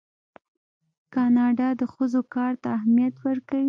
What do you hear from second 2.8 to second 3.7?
ارزښت ورکوي.